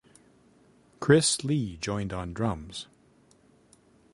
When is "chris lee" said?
0.99-1.77